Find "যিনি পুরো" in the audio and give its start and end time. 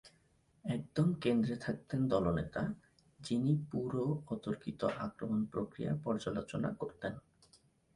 3.19-4.03